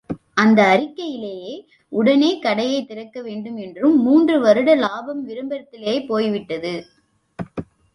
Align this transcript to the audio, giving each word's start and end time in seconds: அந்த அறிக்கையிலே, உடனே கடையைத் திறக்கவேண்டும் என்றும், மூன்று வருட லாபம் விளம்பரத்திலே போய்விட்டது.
அந்த 0.33 0.63
அறிக்கையிலே, 0.63 1.65
உடனே 1.89 2.39
கடையைத் 2.39 2.91
திறக்கவேண்டும் 2.91 3.59
என்றும், 3.59 4.01
மூன்று 4.01 4.39
வருட 4.39 4.75
லாபம் 4.75 5.27
விளம்பரத்திலே 5.27 6.05
போய்விட்டது. 6.05 6.85